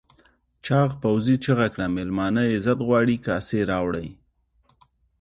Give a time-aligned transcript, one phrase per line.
[0.65, 4.07] چاغ پوځي چیغه کړه مېلمانه عزت غواړي کاسې راوړئ.